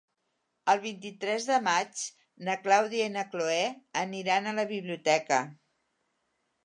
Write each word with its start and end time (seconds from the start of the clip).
El 0.71 0.79
vint-i-tres 0.85 1.45
de 1.49 1.57
maig 1.67 2.01
na 2.49 2.55
Clàudia 2.63 3.09
i 3.09 3.13
na 3.17 3.25
Cloè 3.35 3.61
aniran 4.05 4.49
a 4.49 4.55
la 4.61 4.67
biblioteca. 4.75 5.43